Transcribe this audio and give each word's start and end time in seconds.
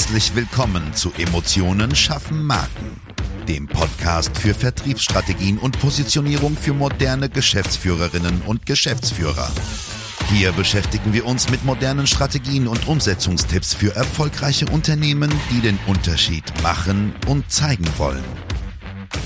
Herzlich 0.00 0.34
willkommen 0.34 0.94
zu 0.94 1.12
Emotionen 1.18 1.94
schaffen 1.94 2.42
Marken, 2.42 2.98
dem 3.46 3.68
Podcast 3.68 4.34
für 4.38 4.54
Vertriebsstrategien 4.54 5.58
und 5.58 5.78
Positionierung 5.78 6.56
für 6.56 6.72
moderne 6.72 7.28
Geschäftsführerinnen 7.28 8.40
und 8.46 8.64
Geschäftsführer. 8.64 9.50
Hier 10.30 10.52
beschäftigen 10.52 11.12
wir 11.12 11.26
uns 11.26 11.50
mit 11.50 11.66
modernen 11.66 12.06
Strategien 12.06 12.66
und 12.66 12.88
Umsetzungstipps 12.88 13.74
für 13.74 13.94
erfolgreiche 13.94 14.64
Unternehmen, 14.72 15.30
die 15.50 15.60
den 15.60 15.78
Unterschied 15.86 16.44
machen 16.62 17.14
und 17.26 17.52
zeigen 17.52 17.86
wollen. 17.98 18.24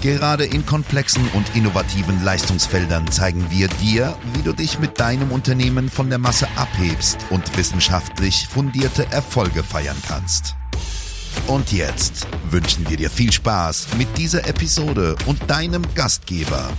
Gerade 0.02 0.44
in 0.44 0.66
komplexen 0.66 1.28
und 1.34 1.54
innovativen 1.54 2.24
Leistungsfeldern 2.24 3.12
zeigen 3.12 3.46
wir 3.48 3.68
dir, 3.68 4.18
wie 4.32 4.42
du 4.42 4.52
dich 4.52 4.80
mit 4.80 4.98
deinem 4.98 5.30
Unternehmen 5.30 5.88
von 5.88 6.08
der 6.10 6.18
Masse 6.18 6.48
abhebst 6.56 7.18
und 7.30 7.56
wissenschaftlich 7.56 8.48
fundierte 8.48 9.06
Erfolge 9.12 9.62
feiern 9.62 9.96
kannst. 10.08 10.56
Und 11.46 11.72
jetzt 11.72 12.26
wünschen 12.50 12.88
wir 12.88 12.96
dir 12.96 13.10
viel 13.10 13.32
Spaß 13.32 13.88
mit 13.98 14.08
dieser 14.16 14.48
Episode 14.48 15.16
und 15.26 15.38
deinem 15.50 15.82
Gastgeber, 15.94 16.70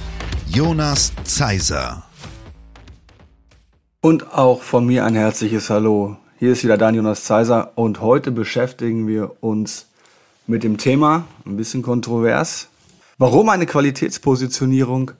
Jonas 0.47 1.13
Zeiser. 1.23 2.03
Und 4.01 4.33
auch 4.33 4.61
von 4.61 4.85
mir 4.85 5.05
ein 5.05 5.15
herzliches 5.15 5.69
Hallo. 5.69 6.17
Hier 6.37 6.51
ist 6.51 6.63
wieder 6.63 6.77
Dan 6.77 6.95
Jonas 6.95 7.23
Zeiser 7.23 7.71
und 7.75 8.01
heute 8.01 8.31
beschäftigen 8.31 9.07
wir 9.07 9.31
uns 9.41 9.87
mit 10.47 10.63
dem 10.63 10.77
Thema, 10.77 11.25
ein 11.45 11.57
bisschen 11.57 11.81
kontrovers, 11.81 12.67
warum 13.17 13.49
eine 13.49 13.65
Qualitätspositionierung 13.65 15.11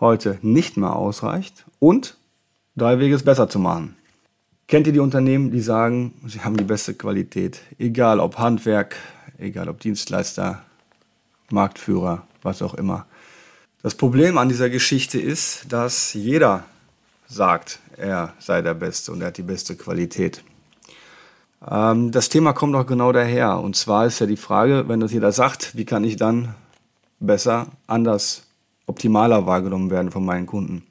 heute 0.00 0.38
nicht 0.42 0.76
mehr 0.76 0.96
ausreicht 0.96 1.64
und 1.78 2.16
drei 2.76 2.98
Wege 2.98 3.14
es 3.14 3.22
besser 3.22 3.48
zu 3.48 3.58
machen. 3.58 3.96
Kennt 4.72 4.86
ihr 4.86 4.94
die 4.94 5.00
Unternehmen, 5.00 5.50
die 5.50 5.60
sagen, 5.60 6.14
sie 6.26 6.40
haben 6.40 6.56
die 6.56 6.64
beste 6.64 6.94
Qualität, 6.94 7.60
egal 7.78 8.20
ob 8.20 8.38
Handwerk, 8.38 8.96
egal 9.36 9.68
ob 9.68 9.80
Dienstleister, 9.80 10.62
Marktführer, 11.50 12.26
was 12.40 12.62
auch 12.62 12.72
immer. 12.72 13.04
Das 13.82 13.94
Problem 13.94 14.38
an 14.38 14.48
dieser 14.48 14.70
Geschichte 14.70 15.20
ist, 15.20 15.66
dass 15.70 16.14
jeder 16.14 16.64
sagt, 17.28 17.80
er 17.98 18.32
sei 18.38 18.62
der 18.62 18.72
Beste 18.72 19.12
und 19.12 19.20
er 19.20 19.26
hat 19.26 19.36
die 19.36 19.42
beste 19.42 19.76
Qualität. 19.76 20.42
Ähm, 21.70 22.10
das 22.10 22.30
Thema 22.30 22.54
kommt 22.54 22.74
auch 22.74 22.86
genau 22.86 23.12
daher. 23.12 23.58
Und 23.58 23.76
zwar 23.76 24.06
ist 24.06 24.20
ja 24.20 24.26
die 24.26 24.38
Frage, 24.38 24.88
wenn 24.88 25.00
das 25.00 25.12
jeder 25.12 25.32
sagt, 25.32 25.76
wie 25.76 25.84
kann 25.84 26.02
ich 26.02 26.16
dann 26.16 26.54
besser, 27.20 27.66
anders, 27.86 28.46
optimaler 28.86 29.44
wahrgenommen 29.44 29.90
werden 29.90 30.10
von 30.10 30.24
meinen 30.24 30.46
Kunden. 30.46 30.86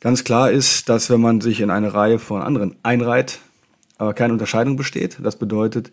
Ganz 0.00 0.22
klar 0.22 0.50
ist, 0.50 0.88
dass 0.88 1.10
wenn 1.10 1.20
man 1.20 1.40
sich 1.40 1.60
in 1.60 1.70
eine 1.70 1.92
Reihe 1.92 2.20
von 2.20 2.40
anderen 2.40 2.76
einreiht, 2.84 3.40
aber 3.96 4.14
keine 4.14 4.32
Unterscheidung 4.32 4.76
besteht, 4.76 5.18
das 5.20 5.36
bedeutet, 5.36 5.90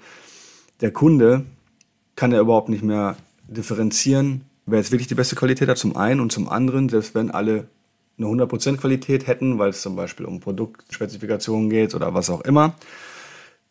der 0.82 0.92
Kunde 0.92 1.44
kann 2.16 2.32
ja 2.32 2.40
überhaupt 2.40 2.70
nicht 2.70 2.84
mehr 2.84 3.18
differenzieren, 3.48 4.42
wer 4.68 4.80
jetzt 4.80 4.92
wirklich 4.92 5.08
die 5.08 5.16
beste 5.16 5.36
Qualität 5.36 5.70
hat, 5.70 5.78
zum 5.78 5.98
einen 5.98 6.20
und 6.20 6.32
zum 6.32 6.48
anderen, 6.50 6.88
selbst 6.90 7.16
wenn 7.16 7.32
alle 7.32 7.68
eine 8.18 8.28
100% 8.28 8.78
Qualität 8.78 9.26
hätten, 9.26 9.58
weil 9.58 9.70
es 9.70 9.82
zum 9.82 9.96
Beispiel 9.96 10.26
um 10.26 10.40
Produktspezifikationen 10.40 11.70
geht 11.70 11.96
oder 11.96 12.14
was 12.14 12.30
auch 12.30 12.42
immer, 12.42 12.76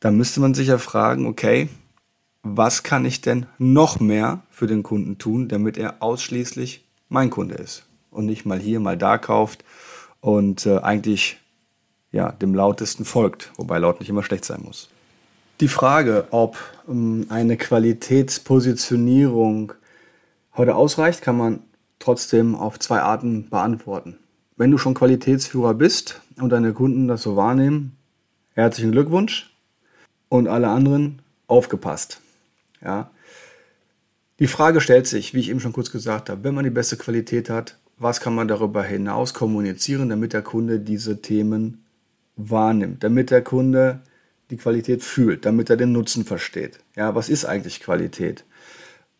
dann 0.00 0.16
müsste 0.16 0.40
man 0.40 0.52
sich 0.52 0.68
ja 0.68 0.78
fragen, 0.78 1.26
okay, 1.26 1.68
was 2.42 2.82
kann 2.82 3.04
ich 3.06 3.20
denn 3.20 3.46
noch 3.58 4.00
mehr 4.00 4.42
für 4.50 4.66
den 4.66 4.82
Kunden 4.82 5.16
tun, 5.16 5.48
damit 5.48 5.78
er 5.78 6.02
ausschließlich 6.02 6.84
mein 7.08 7.30
Kunde 7.30 7.54
ist 7.54 7.86
und 8.10 8.26
nicht 8.26 8.44
mal 8.44 8.58
hier, 8.58 8.80
mal 8.80 8.98
da 8.98 9.16
kauft 9.16 9.64
und 10.24 10.64
äh, 10.64 10.78
eigentlich 10.78 11.36
ja, 12.10 12.32
dem 12.32 12.54
lautesten 12.54 13.04
folgt, 13.04 13.52
wobei 13.56 13.76
laut 13.76 14.00
nicht 14.00 14.08
immer 14.08 14.22
schlecht 14.22 14.46
sein 14.46 14.62
muss. 14.64 14.88
Die 15.60 15.68
Frage, 15.68 16.28
ob 16.30 16.56
ähm, 16.88 17.26
eine 17.28 17.58
Qualitätspositionierung 17.58 19.74
heute 20.56 20.76
ausreicht, 20.76 21.20
kann 21.20 21.36
man 21.36 21.60
trotzdem 21.98 22.54
auf 22.54 22.78
zwei 22.78 23.00
Arten 23.00 23.50
beantworten. 23.50 24.16
Wenn 24.56 24.70
du 24.70 24.78
schon 24.78 24.94
Qualitätsführer 24.94 25.74
bist 25.74 26.22
und 26.36 26.48
deine 26.48 26.72
Kunden 26.72 27.06
das 27.06 27.20
so 27.20 27.36
wahrnehmen, 27.36 27.94
herzlichen 28.54 28.92
Glückwunsch 28.92 29.54
und 30.30 30.48
alle 30.48 30.68
anderen 30.68 31.20
aufgepasst. 31.48 32.22
Ja. 32.82 33.10
Die 34.38 34.46
Frage 34.46 34.80
stellt 34.80 35.06
sich, 35.06 35.34
wie 35.34 35.40
ich 35.40 35.50
eben 35.50 35.60
schon 35.60 35.74
kurz 35.74 35.90
gesagt 35.90 36.30
habe, 36.30 36.44
wenn 36.44 36.54
man 36.54 36.64
die 36.64 36.70
beste 36.70 36.96
Qualität 36.96 37.50
hat, 37.50 37.76
was 37.98 38.20
kann 38.20 38.34
man 38.34 38.48
darüber 38.48 38.82
hinaus 38.82 39.34
kommunizieren, 39.34 40.08
damit 40.08 40.32
der 40.32 40.42
Kunde 40.42 40.80
diese 40.80 41.22
Themen 41.22 41.84
wahrnimmt, 42.36 43.04
damit 43.04 43.30
der 43.30 43.42
Kunde 43.42 44.00
die 44.50 44.56
Qualität 44.56 45.02
fühlt, 45.02 45.46
damit 45.46 45.70
er 45.70 45.76
den 45.76 45.92
Nutzen 45.92 46.24
versteht. 46.24 46.80
Ja, 46.96 47.14
was 47.14 47.28
ist 47.28 47.44
eigentlich 47.44 47.80
Qualität? 47.80 48.44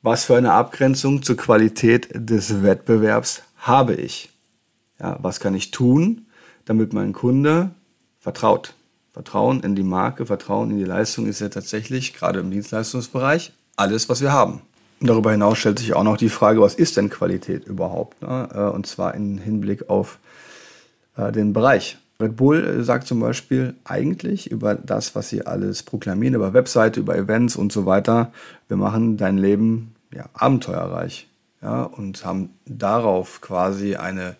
Was 0.02 0.24
für 0.24 0.36
eine 0.36 0.52
Abgrenzung 0.52 1.22
zur 1.22 1.36
Qualität 1.36 2.08
des 2.12 2.62
Wettbewerbs 2.62 3.42
habe 3.56 3.94
ich? 3.94 4.30
Ja, 5.00 5.18
was 5.22 5.40
kann 5.40 5.54
ich 5.54 5.70
tun, 5.70 6.26
damit 6.64 6.92
mein 6.92 7.12
Kunde 7.12 7.70
vertraut? 8.18 8.74
Vertrauen 9.12 9.60
in 9.60 9.76
die 9.76 9.84
Marke, 9.84 10.26
Vertrauen 10.26 10.72
in 10.72 10.78
die 10.78 10.84
Leistung 10.84 11.26
ist 11.26 11.40
ja 11.40 11.48
tatsächlich, 11.48 12.14
gerade 12.14 12.40
im 12.40 12.50
Dienstleistungsbereich, 12.50 13.52
alles, 13.76 14.08
was 14.08 14.20
wir 14.20 14.32
haben. 14.32 14.60
Darüber 15.00 15.32
hinaus 15.32 15.59
stellt 15.59 15.78
sich 15.78 15.94
auch 15.94 16.05
noch 16.05 16.16
die 16.16 16.28
Frage, 16.28 16.60
was 16.60 16.75
ist 16.75 16.97
denn 16.97 17.10
Qualität 17.10 17.66
überhaupt? 17.66 18.22
Ne? 18.22 18.49
Äh, 18.55 18.75
und 18.75 18.87
zwar 18.87 19.15
im 19.15 19.38
Hinblick 19.38 19.88
auf 19.88 20.19
äh, 21.16 21.32
den 21.32 21.53
Bereich. 21.53 21.99
Red 22.21 22.37
Bull 22.37 22.65
äh, 22.65 22.84
sagt 22.84 23.06
zum 23.06 23.21
Beispiel 23.21 23.75
eigentlich 23.84 24.50
über 24.50 24.75
das, 24.75 25.15
was 25.15 25.28
sie 25.28 25.47
alles 25.47 25.82
proklamieren, 25.82 26.34
über 26.34 26.55
Webseite, 26.55 27.00
über 27.00 27.16
Events 27.16 27.56
und 27.56 27.72
so 27.72 27.87
weiter, 27.87 28.32
wir 28.69 28.77
machen 28.77 29.16
dein 29.16 29.37
Leben 29.37 29.94
ja, 30.12 30.27
abenteuerreich. 30.32 31.28
Ja, 31.61 31.84
und 31.84 32.26
haben 32.26 32.50
darauf 32.66 33.41
quasi 33.41 33.97
eine, 33.97 34.37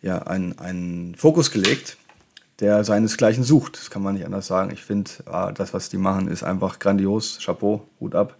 ja, 0.00 0.18
einen, 0.22 0.58
einen 0.58 1.14
Fokus 1.14 1.50
gelegt, 1.50 1.98
der 2.60 2.84
seinesgleichen 2.84 3.44
sucht. 3.44 3.76
Das 3.76 3.90
kann 3.90 4.02
man 4.02 4.14
nicht 4.14 4.24
anders 4.24 4.46
sagen. 4.46 4.70
Ich 4.72 4.82
finde, 4.82 5.10
das, 5.54 5.74
was 5.74 5.90
die 5.90 5.98
machen, 5.98 6.28
ist 6.28 6.42
einfach 6.42 6.78
grandios. 6.78 7.38
Chapeau, 7.44 7.86
Hut 8.00 8.14
ab. 8.14 8.38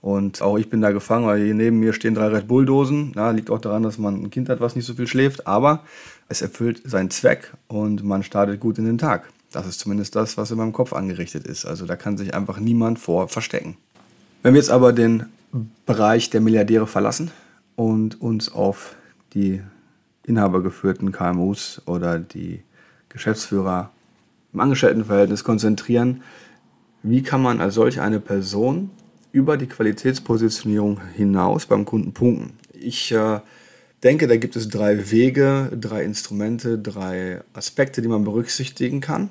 Und 0.00 0.42
auch 0.42 0.58
ich 0.58 0.70
bin 0.70 0.80
da 0.80 0.92
gefangen, 0.92 1.26
weil 1.26 1.42
hier 1.42 1.54
neben 1.54 1.80
mir 1.80 1.92
stehen 1.92 2.14
drei 2.14 2.28
Red 2.28 2.46
Bull-Dosen. 2.46 3.12
Ja, 3.16 3.30
liegt 3.30 3.50
auch 3.50 3.60
daran, 3.60 3.82
dass 3.82 3.98
man 3.98 4.22
ein 4.22 4.30
Kind 4.30 4.48
hat, 4.48 4.60
was 4.60 4.76
nicht 4.76 4.86
so 4.86 4.94
viel 4.94 5.06
schläft. 5.06 5.46
Aber 5.46 5.82
es 6.28 6.42
erfüllt 6.42 6.82
seinen 6.84 7.10
Zweck 7.10 7.52
und 7.66 8.04
man 8.04 8.22
startet 8.22 8.60
gut 8.60 8.78
in 8.78 8.84
den 8.84 8.98
Tag. 8.98 9.28
Das 9.50 9.66
ist 9.66 9.80
zumindest 9.80 10.14
das, 10.14 10.36
was 10.36 10.50
in 10.50 10.58
meinem 10.58 10.72
Kopf 10.72 10.92
angerichtet 10.92 11.46
ist. 11.46 11.64
Also 11.64 11.86
da 11.86 11.96
kann 11.96 12.16
sich 12.18 12.34
einfach 12.34 12.60
niemand 12.60 12.98
vor 12.98 13.28
verstecken. 13.28 13.76
Wenn 14.42 14.54
wir 14.54 14.60
jetzt 14.60 14.70
aber 14.70 14.92
den 14.92 15.26
Bereich 15.86 16.30
der 16.30 16.40
Milliardäre 16.40 16.86
verlassen 16.86 17.30
und 17.74 18.20
uns 18.20 18.52
auf 18.52 18.94
die 19.34 19.62
inhabergeführten 20.24 21.10
KMUs 21.10 21.82
oder 21.86 22.18
die 22.18 22.62
Geschäftsführer 23.08 23.90
im 24.52 24.60
Angestelltenverhältnis 24.60 25.44
konzentrieren. 25.44 26.22
Wie 27.02 27.22
kann 27.22 27.42
man 27.42 27.60
als 27.60 27.74
solch 27.74 28.00
eine 28.00 28.20
Person 28.20 28.90
über 29.38 29.56
die 29.56 29.68
Qualitätspositionierung 29.68 31.00
hinaus 31.14 31.66
beim 31.66 31.84
Kunden 31.84 32.12
punkten? 32.12 32.54
Ich 32.72 33.12
äh, 33.12 33.40
denke, 34.02 34.26
da 34.26 34.36
gibt 34.36 34.56
es 34.56 34.68
drei 34.68 35.12
Wege, 35.12 35.70
drei 35.80 36.02
Instrumente, 36.02 36.76
drei 36.76 37.42
Aspekte, 37.52 38.02
die 38.02 38.08
man 38.08 38.24
berücksichtigen 38.24 39.00
kann. 39.00 39.30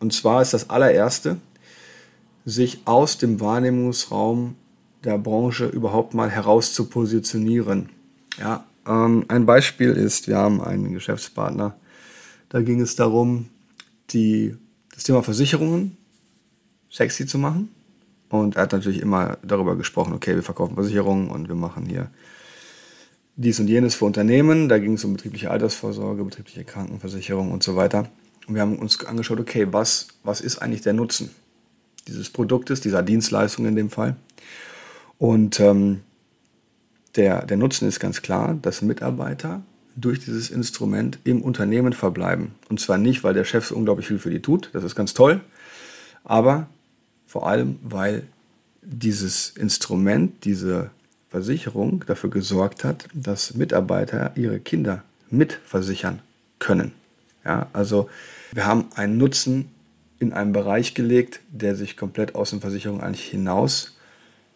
Und 0.00 0.14
zwar 0.14 0.40
ist 0.40 0.54
das 0.54 0.70
allererste, 0.70 1.36
sich 2.46 2.80
aus 2.86 3.18
dem 3.18 3.38
Wahrnehmungsraum 3.40 4.56
der 5.04 5.18
Branche 5.18 5.66
überhaupt 5.66 6.14
mal 6.14 6.30
heraus 6.30 6.72
zu 6.72 6.88
positionieren. 6.88 7.90
Ja, 8.38 8.64
ähm, 8.86 9.26
ein 9.28 9.44
Beispiel 9.44 9.90
ist, 9.90 10.26
wir 10.26 10.38
haben 10.38 10.62
einen 10.62 10.94
Geschäftspartner, 10.94 11.76
da 12.48 12.62
ging 12.62 12.80
es 12.80 12.96
darum, 12.96 13.50
die, 14.10 14.56
das 14.94 15.04
Thema 15.04 15.22
Versicherungen 15.22 15.98
sexy 16.90 17.26
zu 17.26 17.36
machen. 17.36 17.68
Und 18.28 18.56
er 18.56 18.62
hat 18.62 18.72
natürlich 18.72 19.00
immer 19.00 19.38
darüber 19.42 19.76
gesprochen, 19.76 20.12
okay, 20.12 20.34
wir 20.34 20.42
verkaufen 20.42 20.74
Versicherungen 20.74 21.30
und 21.30 21.48
wir 21.48 21.54
machen 21.54 21.86
hier 21.86 22.10
dies 23.36 23.58
und 23.60 23.68
jenes 23.68 23.94
für 23.94 24.04
Unternehmen. 24.04 24.68
Da 24.68 24.78
ging 24.78 24.94
es 24.94 25.04
um 25.04 25.14
betriebliche 25.14 25.50
Altersvorsorge, 25.50 26.24
betriebliche 26.24 26.64
Krankenversicherung 26.64 27.52
und 27.52 27.62
so 27.62 27.76
weiter. 27.76 28.08
Und 28.46 28.54
wir 28.54 28.62
haben 28.62 28.78
uns 28.78 29.04
angeschaut, 29.04 29.40
okay, 29.40 29.68
was, 29.70 30.08
was 30.24 30.40
ist 30.40 30.58
eigentlich 30.58 30.82
der 30.82 30.92
Nutzen 30.92 31.30
dieses 32.06 32.30
Produktes, 32.30 32.80
dieser 32.80 33.02
Dienstleistung 33.02 33.66
in 33.66 33.76
dem 33.76 33.90
Fall? 33.90 34.16
Und 35.18 35.60
ähm, 35.60 36.00
der, 37.16 37.44
der 37.46 37.56
Nutzen 37.56 37.88
ist 37.88 38.00
ganz 38.00 38.22
klar, 38.22 38.58
dass 38.60 38.82
Mitarbeiter 38.82 39.62
durch 39.96 40.20
dieses 40.20 40.50
Instrument 40.50 41.18
im 41.24 41.42
Unternehmen 41.42 41.92
verbleiben. 41.92 42.52
Und 42.68 42.80
zwar 42.80 42.98
nicht, 42.98 43.24
weil 43.24 43.34
der 43.34 43.44
Chef 43.44 43.66
so 43.66 43.76
unglaublich 43.76 44.06
viel 44.06 44.18
für 44.18 44.30
die 44.30 44.40
tut, 44.40 44.70
das 44.72 44.84
ist 44.84 44.94
ganz 44.94 45.12
toll, 45.12 45.40
aber 46.24 46.68
vor 47.28 47.46
allem, 47.46 47.78
weil 47.82 48.22
dieses 48.80 49.50
Instrument, 49.50 50.44
diese 50.46 50.90
Versicherung 51.28 52.02
dafür 52.06 52.30
gesorgt 52.30 52.84
hat, 52.84 53.06
dass 53.12 53.54
Mitarbeiter 53.54 54.32
ihre 54.34 54.58
Kinder 54.60 55.04
mitversichern 55.30 56.20
können. 56.58 56.92
Ja, 57.44 57.68
also 57.74 58.08
wir 58.52 58.64
haben 58.64 58.86
einen 58.94 59.18
Nutzen 59.18 59.70
in 60.18 60.32
einen 60.32 60.52
Bereich 60.52 60.94
gelegt, 60.94 61.40
der 61.50 61.76
sich 61.76 61.98
komplett 61.98 62.34
aus 62.34 62.50
den 62.50 62.60
Versicherungen 62.60 63.02
eigentlich 63.02 63.28
hinaus 63.28 63.98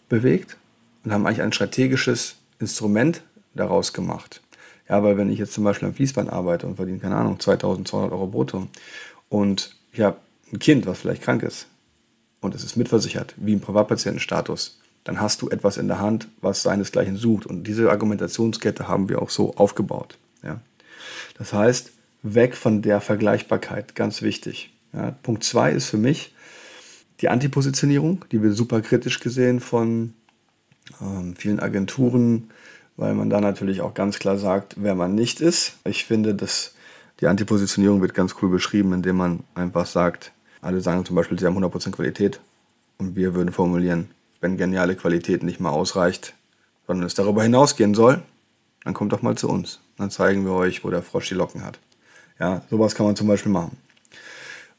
bewegt 0.09 0.57
und 1.05 1.13
haben 1.13 1.27
eigentlich 1.27 1.43
ein 1.43 1.53
strategisches 1.53 2.37
Instrument 2.59 3.23
daraus 3.55 3.93
gemacht. 3.93 4.41
Ja, 4.89 5.03
weil 5.03 5.19
wenn 5.19 5.31
ich 5.31 5.39
jetzt 5.39 5.53
zum 5.53 5.65
Beispiel 5.65 5.89
am 5.89 5.95
Fließband 5.95 6.31
arbeite 6.31 6.67
und 6.67 6.77
verdiene, 6.77 6.99
keine 6.99 7.17
Ahnung, 7.17 7.39
2200 7.39 8.11
Euro 8.13 8.29
brutto 8.29 8.67
und 9.29 9.77
ich 9.93 10.01
habe 10.01 10.17
ein 10.51 10.59
Kind, 10.59 10.87
was 10.87 11.01
vielleicht 11.01 11.23
krank 11.23 11.43
ist 11.43 11.67
und 12.43 12.55
es 12.55 12.65
ist 12.65 12.77
mitversichert, 12.77 13.35
wie 13.39 13.55
im 13.55 13.61
Privatpatientenstatus, 13.61 14.79
dann 15.05 15.21
hast 15.21 15.41
du 15.41 15.49
etwas 15.49 15.79
in 15.79 15.89
der 15.89 16.01
Hand, 16.01 16.29
was 16.43 16.63
seinesgleichen 16.63 17.17
sucht. 17.17 17.47
Und 17.47 17.65
diese 17.65 17.91
Argumentationskette 17.91 18.87
haben 18.89 19.09
wir 19.09 19.23
auch 19.23 19.31
so 19.31 19.55
aufgebaut. 19.57 20.19
Ja. 20.43 20.61
Das 21.39 21.53
heißt, 21.53 21.93
weg 22.23 22.57
von 22.57 22.83
der 22.83 23.01
Vergleichbarkeit, 23.01 23.95
ganz 23.95 24.23
wichtig. 24.23 24.73
Ja. 24.93 25.13
Punkt 25.23 25.45
zwei 25.45 25.73
ist 25.73 25.89
für 25.89 25.97
mich 25.97 26.35
die 27.21 27.29
Antipositionierung, 27.29 28.25
die 28.33 28.43
wird 28.43 28.57
super 28.57 28.81
kritisch 28.81 29.21
gesehen 29.21 29.61
von 29.61 30.15
ähm, 31.01 31.35
vielen 31.37 31.61
Agenturen, 31.61 32.51
weil 32.97 33.15
man 33.15 33.31
da 33.31 33.41
natürlich 33.41 33.81
auch 33.81 33.95
ganz 33.95 34.19
klar 34.19 34.37
sagt, 34.37 34.75
wer 34.79 34.95
man 34.97 35.15
nicht 35.15 35.41
ist. 35.41 35.75
Ich 35.85 36.05
finde, 36.05 36.35
dass 36.35 36.75
die 37.21 37.29
Antipositionierung 37.29 38.03
wird 38.03 38.15
ganz 38.15 38.35
cool 38.43 38.51
beschrieben, 38.51 38.93
indem 38.93 39.17
man 39.17 39.41
einfach 39.55 39.87
sagt, 39.87 40.33
alle 40.63 40.81
sagen 40.81 41.05
zum 41.05 41.17
Beispiel, 41.17 41.39
sie 41.39 41.45
haben 41.45 41.63
100% 41.63 41.91
Qualität 41.91 42.41
und 42.97 43.17
wir 43.17 43.35
würden 43.35 43.53
formulieren, 43.53 44.09
wenn 44.41 44.57
geniale 44.57 44.97
Qualität 44.97 45.43
nicht 45.43 45.61
mal 45.61 45.71
ausreicht, 45.71 46.35
sondern 46.87 47.07
es 47.07 47.15
darüber 47.15 47.43
hinausgehen 47.43 47.95
soll, 47.95 48.23
dann 48.85 48.95
kommt 48.95 49.13
doch 49.13 49.23
mal 49.23 49.37
zu 49.37 49.49
uns. 49.49 49.81
Dann 49.99 50.11
zeigen 50.11 50.45
wir 50.45 50.53
euch, 50.53 50.85
wo 50.85 50.91
der 50.91 51.03
Frosch 51.03 51.29
die 51.29 51.35
Locken 51.35 51.65
hat. 51.65 51.79
Ja, 52.41 52.63
sowas 52.71 52.95
kann 52.95 53.07
man 53.07 53.17
zum 53.17 53.29
Beispiel 53.29 53.53
machen. 53.53 53.77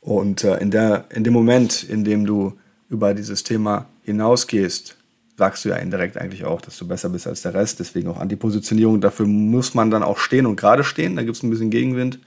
Und 0.01 0.43
äh, 0.43 0.57
in, 0.57 0.71
der, 0.71 1.05
in 1.09 1.23
dem 1.23 1.33
Moment, 1.33 1.83
in 1.83 2.03
dem 2.03 2.25
du 2.25 2.57
über 2.89 3.13
dieses 3.13 3.43
Thema 3.43 3.85
hinausgehst, 4.03 4.97
sagst 5.37 5.65
du 5.65 5.69
ja 5.69 5.75
indirekt 5.75 6.17
eigentlich 6.17 6.45
auch, 6.45 6.61
dass 6.61 6.77
du 6.77 6.87
besser 6.87 7.09
bist 7.09 7.27
als 7.27 7.41
der 7.41 7.53
Rest. 7.53 7.79
Deswegen 7.79 8.09
auch 8.09 8.19
Antipositionierung. 8.19 9.01
Dafür 9.01 9.25
muss 9.25 9.73
man 9.73 9.91
dann 9.91 10.03
auch 10.03 10.17
stehen 10.17 10.45
und 10.45 10.57
gerade 10.57 10.83
stehen. 10.83 11.15
Da 11.15 11.23
gibt 11.23 11.37
es 11.37 11.43
ein 11.43 11.49
bisschen 11.49 11.69
Gegenwind. 11.69 12.19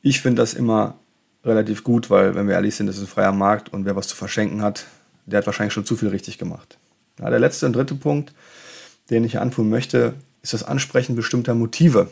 Ich 0.00 0.20
finde 0.20 0.42
das 0.42 0.54
immer 0.54 0.98
relativ 1.48 1.84
gut, 1.84 2.10
weil, 2.10 2.34
wenn 2.34 2.46
wir 2.46 2.54
ehrlich 2.54 2.76
sind, 2.76 2.86
das 2.86 2.96
ist 2.96 3.02
ein 3.02 3.08
freier 3.08 3.32
Markt 3.32 3.72
und 3.72 3.84
wer 3.84 3.96
was 3.96 4.08
zu 4.08 4.16
verschenken 4.16 4.62
hat, 4.62 4.86
der 5.26 5.38
hat 5.38 5.46
wahrscheinlich 5.46 5.72
schon 5.72 5.84
zu 5.84 5.96
viel 5.96 6.08
richtig 6.08 6.38
gemacht. 6.38 6.78
Ja, 7.18 7.30
der 7.30 7.40
letzte 7.40 7.66
und 7.66 7.74
dritte 7.74 7.94
Punkt, 7.94 8.32
den 9.10 9.24
ich 9.24 9.38
anführen 9.38 9.68
möchte, 9.68 10.14
ist 10.42 10.52
das 10.52 10.62
Ansprechen 10.62 11.16
bestimmter 11.16 11.54
Motive. 11.54 12.08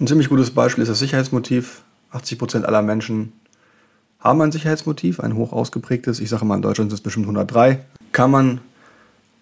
Ein 0.00 0.06
ziemlich 0.06 0.28
gutes 0.28 0.50
Beispiel 0.50 0.82
ist 0.82 0.88
das 0.88 0.98
Sicherheitsmotiv. 0.98 1.82
80 2.10 2.38
Prozent 2.38 2.66
aller 2.66 2.82
Menschen 2.82 3.32
haben 4.20 4.40
ein 4.40 4.52
Sicherheitsmotiv, 4.52 5.20
ein 5.20 5.34
hoch 5.34 5.52
ausgeprägtes. 5.52 6.20
Ich 6.20 6.28
sage 6.28 6.44
mal, 6.44 6.56
in 6.56 6.62
Deutschland 6.62 6.90
sind 6.90 6.98
es 6.98 7.02
bestimmt 7.02 7.26
103. 7.26 7.80
Kann 8.12 8.30
man 8.30 8.60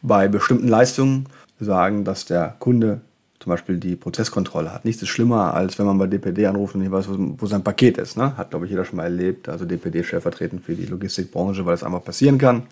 bei 0.02 0.28
bestimmten 0.28 0.68
Leistungen 0.68 1.26
sagen, 1.60 2.04
dass 2.04 2.24
der 2.24 2.56
Kunde 2.58 3.00
zum 3.42 3.50
Beispiel 3.50 3.78
die 3.78 3.96
Prozesskontrolle 3.96 4.72
hat. 4.72 4.84
Nichts 4.84 5.02
ist 5.02 5.08
schlimmer, 5.08 5.54
als 5.54 5.76
wenn 5.76 5.86
man 5.86 5.98
bei 5.98 6.06
DPD 6.06 6.46
anruft 6.46 6.76
und 6.76 6.82
nicht 6.82 6.92
weiß, 6.92 7.06
wo 7.08 7.46
sein 7.46 7.64
Paket 7.64 7.98
ist. 7.98 8.16
Ne? 8.16 8.36
Hat, 8.36 8.50
glaube 8.50 8.66
ich, 8.66 8.70
jeder 8.70 8.84
schon 8.84 8.98
mal 8.98 9.04
erlebt. 9.04 9.48
Also 9.48 9.64
DPD 9.64 10.04
stellvertretend 10.04 10.64
für 10.64 10.76
die 10.76 10.86
Logistikbranche, 10.86 11.66
weil 11.66 11.74
es 11.74 11.82
einfach 11.82 12.04
passieren 12.04 12.38
kann. 12.38 12.62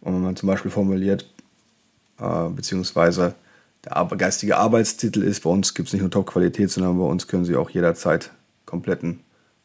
Und 0.00 0.14
wenn 0.14 0.22
man 0.22 0.34
zum 0.34 0.48
Beispiel 0.48 0.72
formuliert, 0.72 1.28
äh, 2.18 2.48
beziehungsweise 2.48 3.34
der 3.84 4.04
geistige 4.16 4.56
Arbeitstitel 4.56 5.22
ist, 5.22 5.44
bei 5.44 5.50
uns 5.50 5.72
gibt 5.72 5.86
es 5.86 5.92
nicht 5.92 6.02
nur 6.02 6.10
Top-Qualität, 6.10 6.70
sondern 6.70 6.98
bei 6.98 7.04
uns 7.04 7.28
können 7.28 7.44
Sie 7.44 7.54
auch 7.54 7.70
jederzeit 7.70 8.32
kompletten 8.66 9.20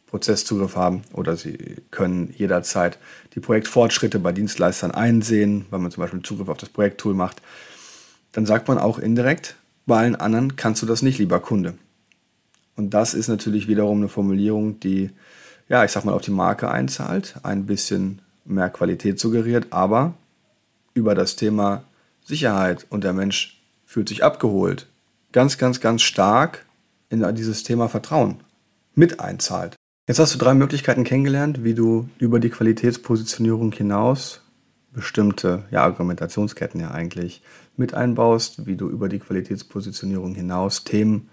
Prozesszugriff 0.06 0.76
haben 0.76 1.02
oder 1.14 1.36
Sie 1.36 1.78
können 1.90 2.32
jederzeit 2.38 3.00
die 3.34 3.40
Projektfortschritte 3.40 4.20
bei 4.20 4.34
Dienstleistern 4.34 4.92
einsehen, 4.92 5.66
weil 5.72 5.80
man 5.80 5.90
zum 5.90 6.02
Beispiel 6.02 6.22
Zugriff 6.22 6.48
auf 6.48 6.58
das 6.58 6.70
Projekttool 6.70 7.16
macht. 7.16 7.42
Dann 8.34 8.46
sagt 8.46 8.68
man 8.68 8.78
auch 8.78 9.00
indirekt, 9.00 9.56
bei 9.88 9.98
allen 9.98 10.16
anderen 10.16 10.56
kannst 10.56 10.82
du 10.82 10.86
das 10.86 11.02
nicht, 11.02 11.18
lieber 11.18 11.40
Kunde. 11.40 11.74
Und 12.76 12.94
das 12.94 13.16
ist 13.16 13.28
natürlich 13.28 13.68
wiederum 13.68 13.98
eine 13.98 14.10
Formulierung, 14.10 14.80
die, 14.80 15.10
ja, 15.68 15.84
ich 15.84 15.92
sag 15.92 16.06
mal, 16.06 16.14
auf 16.14 16.22
die 16.22 16.32
Marke 16.32 16.70
einzahlt, 16.70 17.38
ein 17.42 17.66
bisschen 17.66 18.22
mehr 18.46 18.70
Qualität 18.70 19.20
suggeriert, 19.20 19.68
aber 19.72 20.14
über 20.94 21.16
das 21.16 21.36
Thema 21.36 21.84
Sicherheit 22.24 22.86
und 22.90 23.04
der 23.04 23.14
Mensch 23.14 23.60
fühlt 23.86 24.10
sich 24.10 24.24
abgeholt, 24.24 24.88
ganz, 25.32 25.58
ganz, 25.58 25.80
ganz 25.80 26.02
stark 26.04 26.66
in 27.10 27.26
dieses 27.36 27.64
Thema 27.64 27.88
Vertrauen 27.88 28.42
mit 28.94 29.20
einzahlt. 29.20 29.76
Jetzt 30.08 30.20
hast 30.20 30.34
du 30.34 30.38
drei 30.38 30.54
Möglichkeiten 30.54 31.04
kennengelernt, 31.04 31.64
wie 31.64 31.74
du 31.74 32.10
über 32.18 32.40
die 32.40 32.50
Qualitätspositionierung 32.50 33.72
hinaus 33.72 34.42
bestimmte 34.92 35.64
ja, 35.72 35.84
Argumentationsketten 35.84 36.80
ja 36.80 36.92
eigentlich 36.92 37.42
mit 37.76 37.94
einbaust, 37.94 38.66
wie 38.66 38.76
du 38.76 38.90
über 38.90 39.10
die 39.10 39.20
Qualitätspositionierung 39.20 40.34
hinaus 40.36 40.84
Themen 40.84 41.30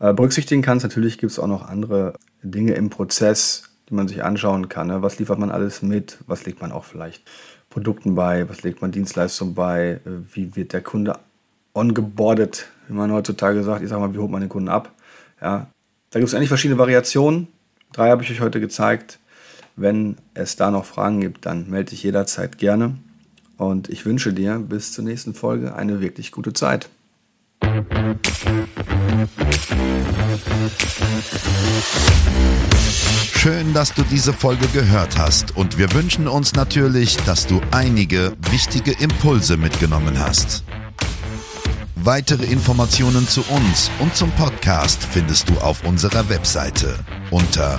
äh, 0.00 0.12
berücksichtigen 0.12 0.62
kannst. 0.62 0.84
Natürlich 0.84 1.18
gibt 1.18 1.32
es 1.32 1.38
auch 1.38 1.46
noch 1.46 1.68
andere 1.68 2.14
Dinge 2.42 2.74
im 2.74 2.90
Prozess, 2.90 3.70
die 3.88 3.94
man 3.94 4.08
sich 4.08 4.22
anschauen 4.22 4.68
kann. 4.68 4.88
Ne? 4.88 5.02
Was 5.02 5.18
liefert 5.18 5.38
man 5.38 5.50
alles 5.50 5.82
mit? 5.82 6.18
Was 6.26 6.44
legt 6.44 6.60
man 6.60 6.72
auch 6.72 6.84
vielleicht 6.84 7.22
Produkten 7.70 8.14
bei? 8.14 8.48
Was 8.48 8.62
legt 8.62 8.82
man 8.82 8.92
Dienstleistungen 8.92 9.54
bei? 9.54 10.00
Äh, 10.04 10.10
wie 10.32 10.54
wird 10.56 10.72
der 10.72 10.82
Kunde 10.82 11.18
ongeboardet, 11.72 12.66
wie 12.88 12.94
man 12.94 13.12
heutzutage 13.12 13.62
sagt? 13.62 13.82
Ich 13.82 13.88
sage 13.88 14.00
mal, 14.00 14.12
wie 14.12 14.18
holt 14.18 14.30
man 14.30 14.40
den 14.40 14.50
Kunden 14.50 14.68
ab? 14.68 14.92
Ja, 15.40 15.68
da 16.10 16.18
gibt 16.18 16.28
es 16.28 16.34
eigentlich 16.34 16.48
verschiedene 16.48 16.78
Variationen. 16.78 17.48
Drei 17.92 18.10
habe 18.10 18.22
ich 18.22 18.30
euch 18.30 18.40
heute 18.40 18.60
gezeigt. 18.60 19.18
Wenn 19.80 20.16
es 20.34 20.56
da 20.56 20.72
noch 20.72 20.84
Fragen 20.84 21.20
gibt, 21.20 21.46
dann 21.46 21.70
melde 21.70 21.90
dich 21.90 22.02
jederzeit 22.02 22.58
gerne. 22.58 22.96
Und 23.58 23.88
ich 23.88 24.04
wünsche 24.04 24.32
dir 24.32 24.58
bis 24.58 24.92
zur 24.92 25.04
nächsten 25.04 25.34
Folge 25.34 25.76
eine 25.76 26.00
wirklich 26.00 26.32
gute 26.32 26.52
Zeit. 26.52 26.88
Schön, 33.36 33.72
dass 33.72 33.94
du 33.94 34.02
diese 34.02 34.32
Folge 34.32 34.66
gehört 34.68 35.16
hast 35.16 35.56
und 35.56 35.78
wir 35.78 35.92
wünschen 35.92 36.26
uns 36.26 36.54
natürlich, 36.54 37.16
dass 37.18 37.46
du 37.46 37.60
einige 37.70 38.32
wichtige 38.50 38.90
Impulse 39.00 39.56
mitgenommen 39.56 40.18
hast. 40.18 40.64
Weitere 41.94 42.46
Informationen 42.46 43.28
zu 43.28 43.42
uns 43.42 43.92
und 44.00 44.16
zum 44.16 44.32
Podcast 44.32 45.04
findest 45.04 45.48
du 45.48 45.54
auf 45.58 45.84
unserer 45.84 46.28
Webseite 46.28 46.96
unter 47.30 47.78